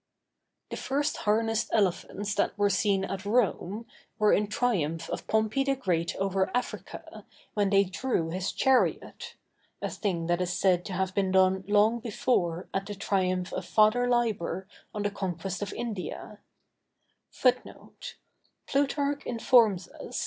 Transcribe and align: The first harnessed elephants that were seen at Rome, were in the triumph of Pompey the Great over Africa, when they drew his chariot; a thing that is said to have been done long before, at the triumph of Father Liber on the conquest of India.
The 0.71 0.77
first 0.77 1.15
harnessed 1.15 1.69
elephants 1.71 2.33
that 2.33 2.57
were 2.57 2.71
seen 2.71 3.05
at 3.05 3.23
Rome, 3.23 3.85
were 4.17 4.33
in 4.33 4.45
the 4.45 4.49
triumph 4.49 5.07
of 5.11 5.27
Pompey 5.27 5.63
the 5.63 5.75
Great 5.75 6.15
over 6.15 6.49
Africa, 6.57 7.23
when 7.53 7.69
they 7.69 7.83
drew 7.83 8.31
his 8.31 8.51
chariot; 8.51 9.35
a 9.79 9.91
thing 9.91 10.25
that 10.25 10.41
is 10.41 10.51
said 10.51 10.85
to 10.85 10.93
have 10.93 11.13
been 11.13 11.29
done 11.31 11.65
long 11.67 11.99
before, 11.99 12.67
at 12.73 12.87
the 12.87 12.95
triumph 12.95 13.53
of 13.53 13.63
Father 13.65 14.09
Liber 14.09 14.67
on 14.91 15.03
the 15.03 15.11
conquest 15.11 15.61
of 15.61 15.71
India. 15.71 16.39